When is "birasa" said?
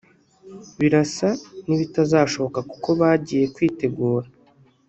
0.79-1.29